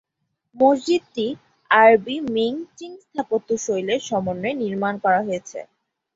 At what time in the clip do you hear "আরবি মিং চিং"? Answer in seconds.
1.71-2.91